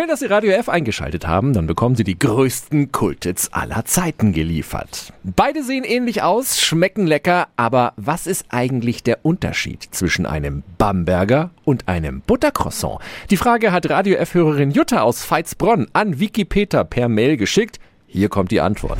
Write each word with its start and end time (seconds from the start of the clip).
Schön, 0.00 0.08
dass 0.08 0.20
Sie 0.20 0.30
Radio 0.30 0.52
F 0.52 0.70
eingeschaltet 0.70 1.26
haben. 1.26 1.52
Dann 1.52 1.66
bekommen 1.66 1.94
Sie 1.94 2.04
die 2.04 2.18
größten 2.18 2.90
Kultits 2.90 3.52
aller 3.52 3.84
Zeiten 3.84 4.32
geliefert. 4.32 5.12
Beide 5.24 5.62
sehen 5.62 5.84
ähnlich 5.84 6.22
aus, 6.22 6.58
schmecken 6.58 7.06
lecker, 7.06 7.48
aber 7.56 7.92
was 7.96 8.26
ist 8.26 8.46
eigentlich 8.48 9.02
der 9.02 9.26
Unterschied 9.26 9.86
zwischen 9.90 10.24
einem 10.24 10.62
Bamberger 10.78 11.50
und 11.66 11.86
einem 11.86 12.22
Buttercroissant? 12.22 13.00
Die 13.28 13.36
Frage 13.36 13.72
hat 13.72 13.90
Radio 13.90 14.16
F-Hörerin 14.16 14.70
Jutta 14.70 15.02
aus 15.02 15.22
Veitsbronn 15.30 15.86
an 15.92 16.18
Wikipedia 16.18 16.82
per 16.82 17.10
Mail 17.10 17.36
geschickt. 17.36 17.78
Hier 18.06 18.30
kommt 18.30 18.52
die 18.52 18.62
Antwort. 18.62 18.98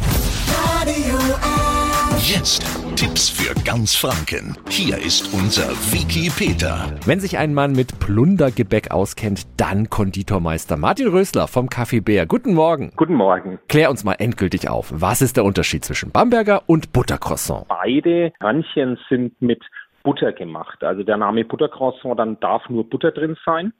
Radio 0.83 1.17
F. 1.17 2.29
Jetzt 2.31 2.63
Tipps 3.01 3.31
für 3.31 3.55
ganz 3.65 3.97
Franken. 3.97 4.55
Hier 4.69 4.99
ist 4.99 5.33
unser 5.33 5.71
Wiki 5.91 6.29
Peter. 6.29 6.95
Wenn 7.07 7.19
sich 7.19 7.39
ein 7.39 7.55
Mann 7.55 7.73
mit 7.73 7.99
Plundergebäck 7.99 8.91
auskennt, 8.91 9.47
dann 9.59 9.89
Konditormeister 9.89 10.77
Martin 10.77 11.09
Rösler 11.09 11.49
vom 11.49 11.69
Café 11.69 12.05
Bär. 12.05 12.27
Guten 12.27 12.53
Morgen. 12.53 12.93
Guten 12.97 13.15
Morgen. 13.15 13.59
Klär 13.69 13.89
uns 13.89 14.05
mal 14.05 14.17
endgültig 14.19 14.69
auf. 14.69 14.93
Was 14.95 15.23
ist 15.23 15.39
der 15.39 15.45
Unterschied 15.45 15.83
zwischen 15.83 16.11
Bamberger 16.11 16.65
und 16.67 16.93
Buttercroissant? 16.93 17.69
Beide 17.69 18.35
Hörnchen 18.39 18.99
sind 19.09 19.41
mit 19.41 19.65
Butter 20.03 20.33
gemacht. 20.33 20.85
Also 20.85 21.03
der 21.03 21.17
Name 21.17 21.47
Buttercroissant, 21.47 22.19
dann 22.19 22.39
darf 22.41 22.69
nur 22.69 22.85
Butter 22.87 23.13
drin 23.13 23.35
sein. 23.47 23.73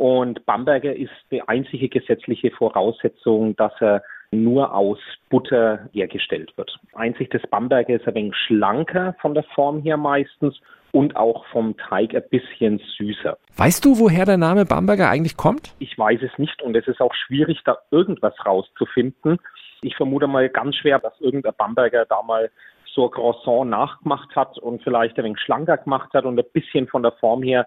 Und 0.00 0.46
Bamberger 0.46 0.96
ist 0.96 1.12
die 1.30 1.46
einzige 1.46 1.90
gesetzliche 1.90 2.50
Voraussetzung, 2.52 3.54
dass 3.56 3.74
er 3.80 4.02
nur 4.30 4.74
aus 4.74 4.98
Butter 5.28 5.90
hergestellt 5.92 6.56
wird. 6.56 6.74
Einzig 6.94 7.28
das 7.28 7.42
Bamberger 7.50 7.96
ist 7.96 8.08
ein 8.08 8.14
wenig 8.14 8.34
schlanker 8.34 9.14
von 9.20 9.34
der 9.34 9.42
Form 9.54 9.82
her 9.82 9.98
meistens 9.98 10.58
und 10.92 11.16
auch 11.16 11.44
vom 11.52 11.76
Teig 11.76 12.14
ein 12.14 12.22
bisschen 12.30 12.80
süßer. 12.96 13.36
Weißt 13.58 13.84
du, 13.84 13.98
woher 13.98 14.24
der 14.24 14.38
Name 14.38 14.64
Bamberger 14.64 15.10
eigentlich 15.10 15.36
kommt? 15.36 15.74
Ich 15.80 15.98
weiß 15.98 16.22
es 16.22 16.38
nicht 16.38 16.62
und 16.62 16.74
es 16.74 16.88
ist 16.88 17.02
auch 17.02 17.12
schwierig, 17.12 17.60
da 17.66 17.76
irgendwas 17.90 18.32
rauszufinden. 18.46 19.36
Ich 19.82 19.96
vermute 19.96 20.28
mal 20.28 20.48
ganz 20.48 20.76
schwer, 20.76 20.98
dass 20.98 21.20
irgendein 21.20 21.52
Bamberger 21.58 22.06
da 22.06 22.22
mal 22.22 22.50
so 22.94 23.04
ein 23.04 23.10
Croissant 23.10 23.68
nachgemacht 23.68 24.34
hat 24.34 24.56
und 24.56 24.82
vielleicht 24.82 25.18
ein 25.18 25.24
wenig 25.26 25.40
schlanker 25.40 25.76
gemacht 25.76 26.14
hat 26.14 26.24
und 26.24 26.38
ein 26.38 26.50
bisschen 26.54 26.88
von 26.88 27.02
der 27.02 27.12
Form 27.12 27.42
her 27.42 27.66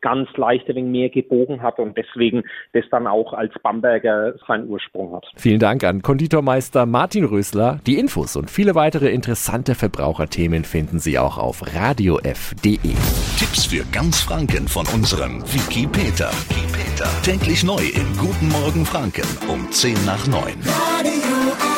ganz 0.00 0.28
leicht 0.36 0.68
ein 0.68 0.76
wenig 0.76 0.90
mehr 0.90 1.08
gebogen 1.10 1.62
hat 1.62 1.78
und 1.78 1.96
deswegen 1.96 2.42
das 2.72 2.84
dann 2.90 3.06
auch 3.06 3.32
als 3.32 3.52
Bamberger 3.62 4.34
seinen 4.46 4.68
Ursprung 4.68 5.14
hat. 5.14 5.26
Vielen 5.36 5.58
Dank 5.58 5.84
an 5.84 6.02
Konditormeister 6.02 6.86
Martin 6.86 7.24
Rösler. 7.24 7.80
Die 7.86 7.98
Infos 7.98 8.36
und 8.36 8.50
viele 8.50 8.74
weitere 8.74 9.10
interessante 9.10 9.74
Verbraucherthemen 9.74 10.64
finden 10.64 10.98
Sie 10.98 11.18
auch 11.18 11.38
auf 11.38 11.62
radiof.de. 11.74 12.76
Tipps 13.38 13.66
für 13.66 13.84
ganz 13.92 14.20
Franken 14.20 14.68
von 14.68 14.86
unserem 14.94 15.42
Wiki 15.42 15.86
Peter. 15.86 16.30
Täglich 17.22 17.64
neu 17.64 17.82
in 17.82 18.16
Guten 18.16 18.48
Morgen 18.48 18.84
Franken 18.84 19.26
um 19.48 19.70
10 19.70 19.94
nach 20.04 20.26
9. 20.26 20.40
Radio. 20.40 21.73